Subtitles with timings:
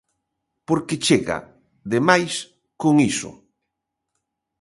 [0.67, 1.37] Porque chega,
[1.93, 2.33] demais,
[2.81, 3.31] con iso.